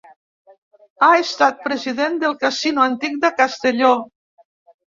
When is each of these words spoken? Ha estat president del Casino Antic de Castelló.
Ha 1.07 1.09
estat 1.23 1.61
president 1.67 2.17
del 2.25 2.35
Casino 2.47 2.87
Antic 2.89 3.23
de 3.29 3.35
Castelló. 3.45 3.95